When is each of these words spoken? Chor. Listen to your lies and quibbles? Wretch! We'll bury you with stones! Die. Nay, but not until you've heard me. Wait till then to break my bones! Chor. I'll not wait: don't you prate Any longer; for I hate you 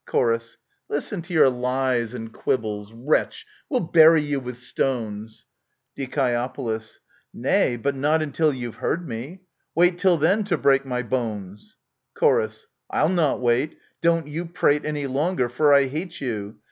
Chor. 0.09 0.35
Listen 0.89 1.21
to 1.21 1.31
your 1.31 1.49
lies 1.51 2.15
and 2.15 2.33
quibbles? 2.33 2.91
Wretch! 2.91 3.45
We'll 3.69 3.81
bury 3.81 4.23
you 4.23 4.39
with 4.39 4.57
stones! 4.57 5.45
Die. 5.95 6.79
Nay, 7.35 7.75
but 7.77 7.93
not 7.93 8.23
until 8.23 8.51
you've 8.51 8.77
heard 8.77 9.07
me. 9.07 9.41
Wait 9.75 9.99
till 9.99 10.17
then 10.17 10.43
to 10.45 10.57
break 10.57 10.87
my 10.87 11.03
bones! 11.03 11.75
Chor. 12.15 12.49
I'll 12.89 13.09
not 13.09 13.41
wait: 13.41 13.77
don't 14.01 14.25
you 14.25 14.45
prate 14.47 14.85
Any 14.85 15.05
longer; 15.05 15.47
for 15.49 15.71
I 15.71 15.85
hate 15.85 16.19
you 16.19 16.57